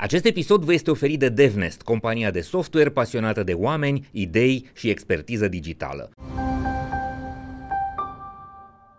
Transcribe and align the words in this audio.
Acest 0.00 0.24
episod 0.24 0.64
vă 0.64 0.72
este 0.72 0.90
oferit 0.90 1.18
de 1.18 1.28
DevNest, 1.28 1.82
compania 1.82 2.30
de 2.30 2.40
software 2.40 2.90
pasionată 2.90 3.42
de 3.42 3.52
oameni, 3.52 4.08
idei 4.12 4.70
și 4.74 4.88
expertiză 4.88 5.48
digitală. 5.48 6.10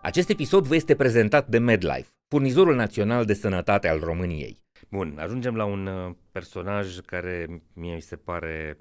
Acest 0.02 0.28
episod 0.28 0.66
vă 0.66 0.74
este 0.74 0.94
prezentat 0.94 1.48
de 1.48 1.58
MedLife, 1.58 2.08
furnizorul 2.28 2.74
național 2.74 3.24
de 3.24 3.34
sănătate 3.34 3.88
al 3.88 3.98
României. 3.98 4.58
Bun, 4.90 5.16
ajungem 5.18 5.56
la 5.56 5.64
un 5.64 5.86
uh, 5.86 6.14
personaj 6.32 6.98
care 6.98 7.62
mie 7.72 7.94
mi 7.94 8.00
se 8.00 8.16
pare 8.16 8.76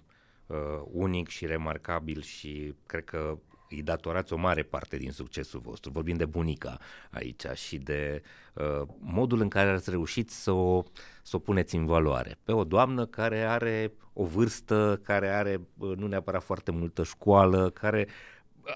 uh, 0.48 0.58
unic 0.92 1.28
și 1.28 1.46
remarcabil 1.46 2.22
și 2.22 2.74
cred 2.86 3.04
că 3.04 3.38
îi 3.72 3.82
datorați 3.82 4.34
o 4.34 4.38
mare 4.38 4.64
parte 4.64 4.98
din 4.98 5.12
succesul 5.12 5.60
vostru. 5.60 5.92
Vorbim 5.92 6.16
de 6.16 6.26
bunica 6.26 6.78
aici 7.12 7.46
și 7.54 7.78
de 7.78 8.22
uh, 8.54 8.88
modul 9.00 9.42
în 9.42 9.48
care 9.48 9.70
ați 9.70 9.90
reușit 9.90 10.30
să 10.30 10.52
o, 10.52 10.84
să 11.22 11.36
o 11.36 11.40
puneți 11.40 11.76
în 11.76 11.86
valoare. 11.86 12.38
Pe 12.44 12.52
o 12.52 12.64
doamnă 12.64 13.06
care 13.06 13.42
are 13.42 13.94
o 14.14 14.26
vârstă, 14.26 15.00
care 15.04 15.30
are 15.30 15.62
uh, 15.78 15.98
nu 15.98 16.08
neapărat 16.08 16.44
foarte 16.44 16.72
multă 16.72 17.04
școală, 17.04 17.70
care 17.70 18.08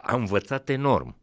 a 0.02 0.16
învățat 0.16 0.70
enorm 0.70 1.16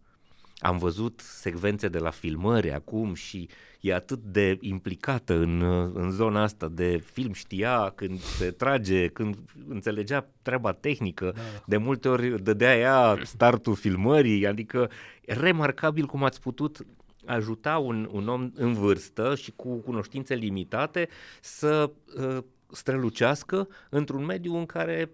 am 0.62 0.79
văzut 0.79 1.21
secvențe 1.21 1.89
de 1.89 1.98
la 1.98 2.11
filmări 2.11 2.73
acum 2.73 3.15
și 3.15 3.48
e 3.80 3.95
atât 3.95 4.19
de 4.19 4.59
implicată 4.61 5.35
în, 5.35 5.62
în 5.95 6.11
zona 6.11 6.43
asta 6.43 6.69
de 6.69 7.02
film, 7.12 7.33
știa 7.33 7.93
când 7.95 8.21
se 8.21 8.51
trage, 8.51 9.09
când 9.09 9.37
înțelegea 9.69 10.29
treaba 10.43 10.73
tehnică, 10.73 11.33
da. 11.35 11.41
de 11.66 11.77
multe 11.77 12.09
ori 12.09 12.43
dădea 12.43 12.77
ea 12.77 13.19
startul 13.23 13.75
filmării, 13.75 14.47
adică 14.47 14.91
remarcabil 15.27 16.07
cum 16.07 16.25
ați 16.25 16.41
putut 16.41 16.87
ajuta 17.27 17.79
un, 17.79 18.09
un 18.13 18.29
om 18.29 18.51
în 18.55 18.73
vârstă 18.73 19.35
și 19.35 19.52
cu 19.57 19.77
cunoștințe 19.77 20.35
limitate 20.35 21.09
să 21.41 21.91
uh, 22.16 22.38
strălucească 22.73 23.69
într-un 23.91 24.24
mediu 24.24 24.57
în 24.57 24.66
care 24.66 25.10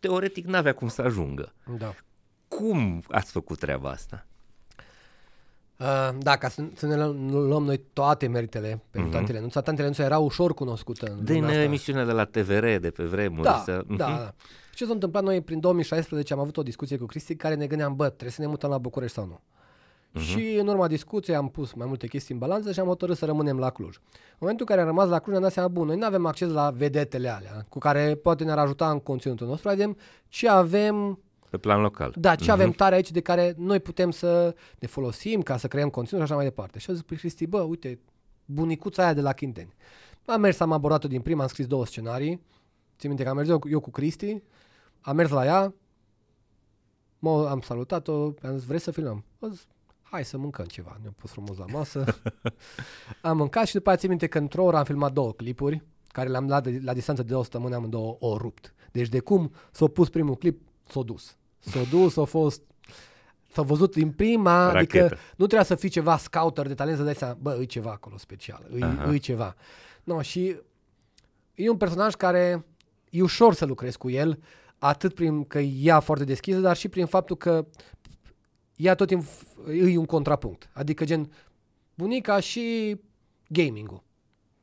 teoretic 0.00 0.46
n-avea 0.46 0.74
cum 0.74 0.88
să 0.88 1.02
ajungă. 1.02 1.52
Da. 1.78 1.94
Cum 2.48 3.02
ați 3.08 3.32
făcut 3.32 3.58
treaba 3.58 3.90
asta? 3.90 4.26
Uh, 5.78 6.08
da, 6.18 6.36
ca 6.36 6.48
să, 6.48 6.62
să 6.74 6.86
ne 6.86 6.96
luăm 7.30 7.64
noi 7.64 7.80
toate 7.92 8.26
meritele 8.26 8.82
pentru 8.90 9.10
uh-huh. 9.10 9.14
Tante 9.14 9.32
Lenuța. 9.32 9.60
Tante 9.60 9.82
Lenuța 9.82 10.04
era 10.04 10.18
ușor 10.18 10.54
cunoscută 10.54 11.06
în 11.06 11.24
Din 11.24 11.44
emisiunea 11.44 12.04
de 12.04 12.12
la 12.12 12.24
TVR 12.24 12.66
de 12.80 12.90
pe 12.90 13.04
vremuri. 13.04 13.42
Da, 13.42 13.62
să... 13.64 13.82
uh-huh. 13.82 13.96
da, 13.96 14.06
da. 14.06 14.34
Ce 14.74 14.84
s-a 14.86 14.92
întâmplat 14.92 15.22
noi 15.22 15.40
prin 15.40 15.60
2016 15.60 16.32
am 16.32 16.38
avut 16.38 16.56
o 16.56 16.62
discuție 16.62 16.96
cu 16.96 17.06
Cristi 17.06 17.36
care 17.36 17.54
ne 17.54 17.66
gândeam, 17.66 17.96
bă, 17.96 18.06
trebuie 18.06 18.30
să 18.30 18.40
ne 18.40 18.46
mutăm 18.46 18.70
la 18.70 18.78
București 18.78 19.16
sau 19.16 19.26
nu. 19.26 19.40
Uh-huh. 19.40 20.24
Și 20.24 20.56
în 20.58 20.66
urma 20.66 20.88
discuției 20.88 21.36
am 21.36 21.48
pus 21.48 21.72
mai 21.72 21.86
multe 21.86 22.06
chestii 22.06 22.34
în 22.34 22.40
balanță 22.40 22.72
și 22.72 22.80
am 22.80 22.86
hotărât 22.86 23.16
să 23.16 23.24
rămânem 23.24 23.58
la 23.58 23.70
Cluj. 23.70 23.96
În 23.96 24.38
momentul 24.38 24.66
în 24.68 24.76
care 24.76 24.80
am 24.80 24.94
rămas 24.94 25.08
la 25.08 25.18
Cluj 25.18 25.30
ne-am 25.30 25.42
dat 25.42 25.52
seama, 25.52 25.68
bun, 25.68 25.86
noi 25.86 25.96
nu 25.96 26.06
avem 26.06 26.26
acces 26.26 26.48
la 26.48 26.70
vedetele 26.70 27.28
alea 27.28 27.66
cu 27.68 27.78
care 27.78 28.14
poate 28.14 28.44
ne-ar 28.44 28.58
ajuta 28.58 28.90
în 28.90 29.00
conținutul 29.00 29.46
nostru, 29.46 29.68
avem, 29.68 29.96
ci 30.28 30.44
avem 30.44 31.18
pe 31.54 31.60
plan 31.60 31.80
local. 31.80 32.14
Da, 32.16 32.34
ce 32.34 32.44
uh-huh. 32.44 32.52
avem 32.52 32.70
tare 32.70 32.94
aici 32.94 33.10
de 33.10 33.20
care 33.20 33.54
noi 33.56 33.80
putem 33.80 34.10
să 34.10 34.54
ne 34.78 34.86
folosim 34.86 35.42
ca 35.42 35.56
să 35.56 35.68
creăm 35.68 35.88
conținut 35.88 36.20
și 36.20 36.26
așa 36.26 36.34
mai 36.34 36.44
departe. 36.44 36.78
Și 36.78 36.90
a 36.90 36.92
zis 36.92 37.02
pe 37.02 37.14
Cristi, 37.14 37.46
bă, 37.46 37.60
uite, 37.60 37.98
bunicuța 38.44 39.02
aia 39.02 39.12
de 39.12 39.20
la 39.20 39.32
Chinteni. 39.32 39.74
Am 40.26 40.40
mers, 40.40 40.60
am 40.60 40.72
abordat-o 40.72 41.08
din 41.08 41.20
prima, 41.20 41.42
am 41.42 41.48
scris 41.48 41.66
două 41.66 41.86
scenarii. 41.86 42.40
Țin 42.98 43.08
minte 43.08 43.22
că 43.24 43.28
am 43.28 43.36
mers 43.36 43.48
eu, 43.48 43.60
eu 43.70 43.80
cu 43.80 43.90
Cristi, 43.90 44.42
am 45.00 45.16
mers 45.16 45.30
la 45.30 45.44
ea, 45.44 45.74
mă, 47.18 47.48
am 47.48 47.60
salutat-o, 47.60 48.32
am 48.42 48.56
zis, 48.56 48.64
vrei 48.66 48.80
să 48.80 48.90
filmăm? 48.90 49.24
A 49.38 49.48
zis, 49.48 49.66
hai 50.02 50.24
să 50.24 50.38
mâncăm 50.38 50.64
ceva. 50.64 50.96
Ne-am 51.00 51.14
pus 51.16 51.30
frumos 51.30 51.56
la 51.56 51.64
masă. 51.72 52.04
am 53.22 53.36
mâncat 53.36 53.66
și 53.66 53.74
după 53.74 53.90
aceea 53.90 53.96
țin 53.96 54.08
minte 54.08 54.26
că 54.26 54.38
într-o 54.38 54.64
oră 54.64 54.76
am 54.76 54.84
filmat 54.84 55.12
două 55.12 55.32
clipuri, 55.32 55.82
care 56.08 56.28
le-am 56.28 56.46
dat 56.46 56.62
de, 56.62 56.80
la 56.82 56.92
distanță 56.92 57.22
de 57.22 57.34
100 57.34 57.44
săptămâni, 57.44 57.74
amândouă 57.74 58.16
o 58.18 58.36
rupt. 58.36 58.74
Deci 58.92 59.08
de 59.08 59.20
cum 59.20 59.52
s-a 59.70 59.86
pus 59.86 60.08
primul 60.08 60.36
clip, 60.36 60.60
s-a 60.88 61.02
dus. 61.02 61.36
S-a 61.64 61.82
dus, 61.90 62.16
a 62.16 62.24
fost 62.24 62.62
S-a 63.54 63.62
văzut 63.62 63.94
din 63.94 64.10
prima, 64.10 64.72
Rachetă. 64.72 65.04
adică 65.04 65.18
nu 65.36 65.46
trebuia 65.46 65.62
să 65.62 65.74
fii 65.74 65.88
ceva 65.88 66.16
scouter 66.16 66.66
de 66.66 66.74
talent 66.74 66.96
să 66.96 67.02
dai 67.02 67.14
seama, 67.14 67.36
bă, 67.40 67.58
e 67.60 67.64
ceva 67.64 67.90
acolo 67.90 68.18
special, 68.18 68.66
e, 69.10 69.12
e 69.14 69.16
ceva. 69.16 69.54
No, 70.04 70.22
și 70.22 70.56
e 71.54 71.70
un 71.70 71.76
personaj 71.76 72.14
care 72.14 72.64
e 73.10 73.22
ușor 73.22 73.54
să 73.54 73.64
lucrezi 73.64 73.98
cu 73.98 74.10
el, 74.10 74.42
atât 74.78 75.14
prin 75.14 75.44
că 75.44 75.58
ea 75.58 76.00
foarte 76.00 76.24
deschisă, 76.24 76.58
dar 76.58 76.76
și 76.76 76.88
prin 76.88 77.06
faptul 77.06 77.36
că 77.36 77.66
ea 78.76 78.94
tot 78.94 79.06
timpul 79.06 79.28
e 79.74 79.96
un 79.96 80.06
contrapunct. 80.06 80.70
Adică 80.72 81.04
gen 81.04 81.32
bunica 81.94 82.40
și 82.40 82.96
gaming-ul 83.48 84.02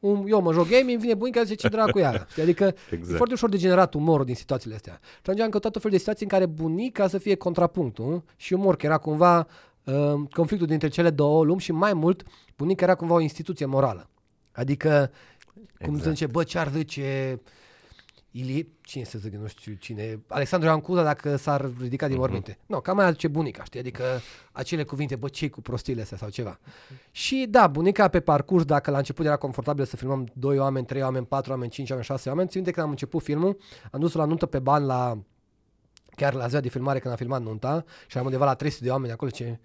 un, 0.01 0.25
eu 0.28 0.41
mă 0.41 0.53
joc 0.53 0.67
gaming, 0.67 1.00
vine 1.00 1.13
bunica 1.13 1.44
zice 1.44 1.56
ce 1.56 1.67
dracu 1.67 2.00
e 2.00 2.06
aia. 2.06 2.28
Adică 2.41 2.75
exact. 2.89 3.13
e 3.13 3.16
foarte 3.16 3.34
ușor 3.34 3.50
de 3.50 3.57
generat 3.57 3.94
umorul 3.94 4.25
din 4.25 4.35
situațiile 4.35 4.75
astea. 4.75 5.00
Și 5.01 5.19
atunci 5.22 5.39
am 5.39 5.50
căutat 5.50 5.72
tot 5.72 5.81
fel 5.81 5.91
de 5.91 5.97
situații 5.97 6.25
în 6.25 6.31
care 6.31 6.45
bunica 6.45 7.07
să 7.07 7.17
fie 7.17 7.35
contrapunctul 7.35 8.23
și 8.35 8.53
umor, 8.53 8.75
că 8.75 8.85
era 8.85 8.97
cumva 8.97 9.47
uh, 9.84 10.13
conflictul 10.31 10.67
dintre 10.67 10.88
cele 10.88 11.09
două 11.09 11.44
lumi 11.44 11.59
și 11.59 11.72
mai 11.72 11.94
mult, 11.94 12.23
bunica 12.57 12.85
era 12.85 12.95
cumva 12.95 13.13
o 13.13 13.19
instituție 13.19 13.66
morală. 13.66 14.09
Adică, 14.51 14.88
exact. 14.88 15.85
cum 15.85 16.00
se 16.00 16.09
zice, 16.09 16.28
bă, 16.28 16.44
ce 16.44 16.57
ar 16.57 16.72
zice 16.72 17.40
Ilie, 18.31 18.68
cine 18.81 19.03
să 19.03 19.18
zic, 19.18 19.34
nu 19.34 19.47
știu 19.47 19.74
cine, 19.74 20.19
Alexandru 20.28 20.69
Ancuza 20.69 21.03
dacă 21.03 21.36
s-ar 21.36 21.72
ridica 21.80 22.06
din 22.06 22.16
mhm. 22.16 22.24
morminte. 22.24 22.53
Uh-huh. 22.53 22.66
Nu, 22.66 22.80
cam 22.80 22.96
mai 22.96 23.16
ce 23.16 23.28
bunica, 23.28 23.64
știi, 23.64 23.80
adică 23.80 24.03
acele 24.52 24.84
cuvinte, 24.84 25.16
bă, 25.16 25.28
ce 25.28 25.50
cu 25.50 25.62
prostile 25.62 26.02
astea 26.02 26.18
sau 26.18 26.30
ceva. 26.30 26.59
Uh-huh. 26.59 27.12
Și 27.12 27.46
da, 27.50 27.68
bunica 27.68 28.08
pe 28.08 28.20
parcurs, 28.20 28.64
dacă 28.64 28.91
la 28.91 28.97
început 28.97 29.25
era 29.25 29.36
confortabil 29.36 29.86
să 29.86 29.96
filmăm 29.96 30.28
doi 30.34 30.58
oameni, 30.58 30.86
trei 30.86 31.02
oameni, 31.02 31.25
patru 31.25 31.52
oameni, 31.52 31.72
cinci 31.72 31.90
oameni, 31.90 32.08
șase 32.08 32.30
oameni, 32.30 32.50
țin 32.50 32.64
de 32.64 32.72
când 32.72 32.86
am 32.86 32.91
început 32.91 33.24
filmul, 33.24 33.58
am 33.91 34.00
dus 34.00 34.14
la 34.14 34.25
nuntă 34.25 34.46
pe 34.46 34.59
bani 34.59 34.86
la, 34.86 35.22
chiar 36.16 36.34
la 36.34 36.47
ziua 36.47 36.62
de 36.62 36.70
filmare 36.70 37.00
când 37.00 37.12
am 37.12 37.18
filmat 37.18 37.41
nunta 37.41 37.84
și 38.08 38.18
am 38.18 38.25
undeva 38.25 38.46
la 38.46 38.56
300 38.56 38.84
de 38.84 38.91
oameni 38.91 39.12
acolo, 39.12 39.31
ce, 39.31 39.59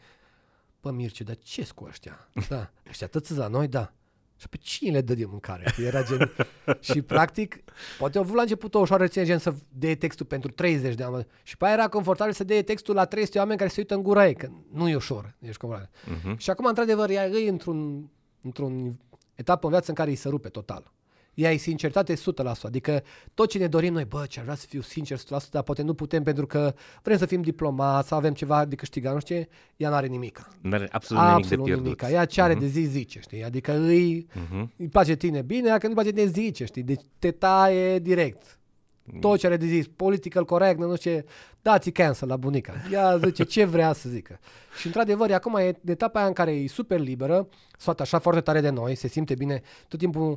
bă, 0.80 0.90
Mirce, 0.90 1.24
dar 1.24 1.36
ce 1.42 1.68
cu 1.74 1.84
ăștia? 1.84 2.28
Da, 2.48 2.70
ăștia 2.88 3.06
atât 3.06 3.36
la 3.36 3.46
noi, 3.46 3.68
da. 3.68 3.92
Și 4.36 4.48
pe 4.48 4.56
cine 4.56 4.90
le 4.90 5.00
dă 5.00 5.14
de 5.14 5.24
mâncare? 5.24 5.74
Era 5.86 6.02
gen... 6.02 6.32
și 6.92 7.02
practic, 7.02 7.64
poate 7.98 8.18
au 8.18 8.24
avut 8.24 8.36
la 8.36 8.42
început 8.42 8.74
o 8.74 8.78
ușoară 8.78 9.02
reținere, 9.02 9.30
gen 9.30 9.38
să 9.38 9.54
dea 9.68 9.96
textul 9.96 10.26
pentru 10.26 10.50
30 10.50 10.94
de 10.94 11.02
oameni. 11.02 11.26
Și 11.42 11.56
pe 11.56 11.64
aia 11.64 11.74
era 11.74 11.88
confortabil 11.88 12.32
să 12.32 12.44
dea 12.44 12.62
textul 12.62 12.94
la 12.94 13.04
300 13.04 13.38
oameni 13.38 13.58
care 13.58 13.70
se 13.70 13.80
uită 13.80 13.94
în 13.94 14.02
gura 14.02 14.26
ei, 14.26 14.34
că 14.34 14.48
nu 14.72 14.88
e 14.88 14.94
ușor. 14.94 15.34
Ești 15.40 15.66
uh-huh. 15.66 16.36
Și 16.36 16.50
acum, 16.50 16.64
într-adevăr, 16.64 17.10
ea 17.10 17.26
e 17.26 17.48
într-un, 17.48 18.10
într-un 18.40 18.98
etapă 19.34 19.66
în 19.66 19.72
viață 19.72 19.90
în 19.90 19.96
care 19.96 20.10
îi 20.10 20.16
se 20.16 20.28
rupe 20.28 20.48
total 20.48 20.94
ea 21.36 21.52
e 21.52 21.56
sinceritate 21.56 22.14
100%. 22.14 22.18
Adică 22.62 23.02
tot 23.34 23.48
ce 23.48 23.58
ne 23.58 23.66
dorim 23.66 23.92
noi, 23.92 24.04
bă, 24.04 24.24
ce 24.28 24.38
ar 24.38 24.44
vrea 24.44 24.56
să 24.56 24.66
fiu 24.68 24.80
sincer 24.80 25.18
100%, 25.18 25.22
dar 25.50 25.62
poate 25.62 25.82
nu 25.82 25.94
putem 25.94 26.22
pentru 26.22 26.46
că 26.46 26.74
vrem 27.02 27.18
să 27.18 27.26
fim 27.26 27.42
diplomați, 27.42 28.08
să 28.08 28.14
avem 28.14 28.32
ceva 28.32 28.64
de 28.64 28.74
câștigat, 28.74 29.12
nu 29.12 29.20
știu 29.20 29.36
ce, 29.36 29.48
ea 29.76 29.90
n-are 29.90 30.06
nimic. 30.06 30.48
N-are 30.60 30.88
absolut, 30.90 31.22
absolut 31.22 31.42
nimic 31.42 31.48
de 31.48 31.62
pierdut. 31.64 32.00
Nimic. 32.00 32.16
Ea 32.16 32.24
ce 32.24 32.42
are 32.42 32.54
uh-huh. 32.54 32.58
de 32.58 32.66
zi, 32.66 32.80
zice, 32.80 33.20
știi? 33.20 33.44
Adică 33.44 33.72
îi, 33.72 34.26
uh-huh. 34.30 34.66
îi 34.76 34.88
place 34.88 35.14
tine 35.14 35.42
bine, 35.42 35.68
dacă 35.68 35.86
nu 35.86 35.94
place 35.94 36.10
tine 36.10 36.26
zice, 36.26 36.64
știi? 36.64 36.82
Deci 36.82 37.02
te 37.18 37.30
taie 37.30 37.98
direct. 37.98 38.58
Tot 39.20 39.38
ce 39.38 39.46
are 39.46 39.56
de 39.56 39.66
zis, 39.66 39.86
political 39.96 40.44
correct, 40.44 40.78
nu 40.78 40.96
știu 40.96 41.10
ce, 41.10 41.24
dați 41.62 41.90
cancel 41.90 42.28
la 42.28 42.36
bunica. 42.36 42.72
Ea 42.92 43.16
zice 43.16 43.44
ce 43.44 43.64
vrea 43.64 43.92
să 43.92 44.08
zică. 44.08 44.38
Și 44.78 44.86
într-adevăr, 44.86 45.32
acum 45.32 45.56
e 45.56 45.78
etapa 45.84 46.18
aia 46.18 46.28
în 46.28 46.34
care 46.34 46.50
e 46.50 46.68
super 46.68 47.00
liberă, 47.00 47.48
soată 47.78 48.02
așa 48.02 48.18
foarte 48.18 48.40
tare 48.40 48.60
de 48.60 48.70
noi, 48.70 48.94
se 48.94 49.08
simte 49.08 49.34
bine, 49.34 49.62
tot 49.88 49.98
timpul 49.98 50.36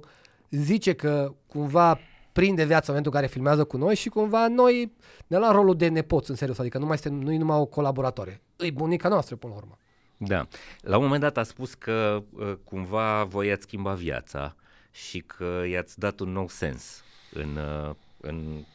zice 0.49 0.93
că 0.93 1.33
cumva 1.47 1.99
prinde 2.31 2.65
viața 2.65 2.85
în 2.85 2.87
momentul 2.87 3.11
în 3.11 3.19
care 3.19 3.31
filmează 3.31 3.63
cu 3.63 3.77
noi 3.77 3.95
și 3.95 4.09
cumva 4.09 4.47
noi 4.47 4.91
ne 5.27 5.37
luăm 5.37 5.51
rolul 5.51 5.75
de 5.75 5.87
nepoți 5.87 6.29
în 6.29 6.35
serios, 6.35 6.59
adică 6.59 6.77
nu 6.77 6.85
mai 6.85 6.95
este 6.95 7.09
nu 7.09 7.37
numai 7.37 7.57
o 7.57 7.65
colaboratoare. 7.65 8.41
E 8.57 8.71
bunica 8.71 9.09
noastră 9.09 9.35
până 9.35 9.53
la 9.53 9.59
urmă. 9.59 9.77
Da. 10.17 10.47
La 10.81 10.97
un 10.97 11.03
moment 11.03 11.21
dat 11.21 11.37
a 11.37 11.43
spus 11.43 11.73
că 11.73 12.23
uh, 12.29 12.53
cumva 12.63 13.23
voi 13.23 13.51
ați 13.51 13.61
schimba 13.61 13.93
viața 13.93 14.55
și 14.91 15.19
că 15.19 15.63
i-ați 15.69 15.99
dat 15.99 16.19
un 16.19 16.31
nou 16.31 16.47
sens 16.47 17.03
în, 17.33 17.55
uh, 17.55 17.95
în, 18.21 18.65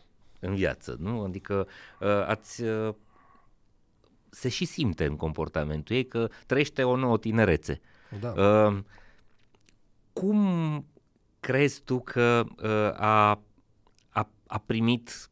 în 0.40 0.54
viață, 0.54 0.96
nu? 0.98 1.22
Adică 1.22 1.66
uh, 2.00 2.08
ați 2.26 2.62
uh, 2.62 2.94
se 4.30 4.48
și 4.48 4.64
simte 4.64 5.04
în 5.04 5.16
comportamentul 5.16 5.96
ei 5.96 6.06
că 6.06 6.28
trăiește 6.46 6.82
o 6.82 6.96
nouă 6.96 7.18
tinerețe. 7.18 7.80
Da. 8.20 8.28
Uh, 8.28 8.78
cum 10.12 10.38
crezi 11.44 11.80
tu 11.84 12.00
că 12.00 12.44
uh, 12.62 13.00
a, 13.00 13.42
a, 14.08 14.30
a 14.46 14.58
primit 14.66 15.28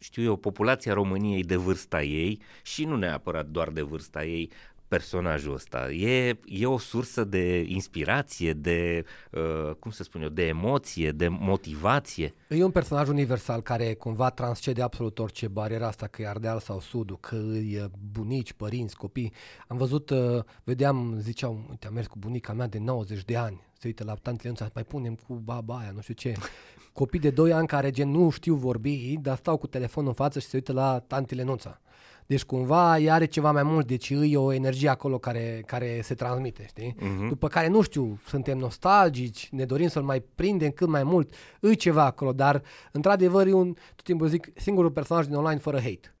știu 0.00 0.22
eu, 0.22 0.36
populația 0.36 0.92
României 0.92 1.42
de 1.42 1.56
vârsta 1.56 2.02
ei 2.02 2.40
și 2.62 2.84
nu 2.84 2.96
neapărat 2.96 3.46
doar 3.46 3.68
de 3.68 3.82
vârsta 3.82 4.24
ei, 4.24 4.50
personajul 4.88 5.54
ăsta? 5.54 5.90
E, 5.92 6.38
e 6.44 6.66
o 6.66 6.78
sursă 6.78 7.24
de 7.24 7.64
inspirație, 7.66 8.52
de, 8.52 9.04
uh, 9.30 9.74
cum 9.78 9.90
să 9.90 10.02
spun 10.02 10.22
eu, 10.22 10.28
de 10.28 10.46
emoție, 10.46 11.10
de 11.10 11.28
motivație? 11.28 12.32
E 12.48 12.64
un 12.64 12.70
personaj 12.70 13.08
universal 13.08 13.60
care 13.62 13.94
cumva 13.94 14.30
transcede 14.30 14.82
absolut 14.82 15.18
orice 15.18 15.48
bariera 15.48 15.86
asta, 15.86 16.06
că 16.06 16.22
e 16.22 16.28
Ardeal 16.28 16.58
sau 16.58 16.80
Sudul, 16.80 17.18
că 17.20 17.34
e 17.34 17.90
bunici, 18.12 18.52
părinți, 18.52 18.96
copii. 18.96 19.32
Am 19.66 19.76
văzut, 19.76 20.10
uh, 20.10 20.44
vedeam, 20.64 21.16
ziceau, 21.18 21.66
uite, 21.70 21.86
am 21.86 21.94
mers 21.94 22.06
cu 22.06 22.18
bunica 22.18 22.52
mea 22.52 22.66
de 22.66 22.78
90 22.78 23.24
de 23.24 23.36
ani, 23.36 23.67
se 23.78 23.86
uită 23.86 24.04
la 24.04 24.14
tantele 24.14 24.40
Leonța, 24.42 24.70
mai 24.74 24.84
punem 24.84 25.14
cu 25.14 25.34
baba 25.34 25.76
aia, 25.76 25.90
nu 25.94 26.00
știu 26.00 26.14
ce. 26.14 26.34
Copii 26.92 27.20
de 27.20 27.30
2 27.30 27.52
ani 27.52 27.66
care 27.66 27.90
gen 27.90 28.10
nu 28.10 28.30
știu 28.30 28.54
vorbi, 28.54 29.16
dar 29.20 29.36
stau 29.36 29.56
cu 29.56 29.66
telefonul 29.66 30.08
în 30.08 30.14
față 30.14 30.38
și 30.38 30.46
se 30.46 30.56
uită 30.56 30.72
la 30.72 30.98
tantele 31.06 31.42
Leonța. 31.42 31.80
Deci 32.26 32.44
cumva 32.44 32.98
ea 32.98 33.14
are 33.14 33.24
ceva 33.24 33.52
mai 33.52 33.62
mult, 33.62 33.86
deci 33.86 34.10
e 34.10 34.36
o 34.36 34.52
energie 34.52 34.88
acolo 34.88 35.18
care, 35.18 35.62
care 35.66 36.00
se 36.02 36.14
transmite, 36.14 36.64
știi? 36.68 36.94
Uh-huh. 36.94 37.28
După 37.28 37.48
care, 37.48 37.68
nu 37.68 37.82
știu, 37.82 38.20
suntem 38.26 38.58
nostalgici, 38.58 39.48
ne 39.50 39.64
dorim 39.64 39.88
să-l 39.88 40.02
mai 40.02 40.20
prindem 40.34 40.70
cât 40.70 40.88
mai 40.88 41.02
mult, 41.02 41.32
e 41.60 41.74
ceva 41.74 42.04
acolo, 42.04 42.32
dar 42.32 42.62
într-adevăr 42.92 43.46
e 43.46 43.52
un, 43.52 43.74
tot 43.94 44.04
timpul 44.04 44.28
zic, 44.28 44.48
singurul 44.54 44.90
personaj 44.90 45.26
din 45.26 45.34
online 45.34 45.60
fără 45.60 45.76
hate. 45.76 46.17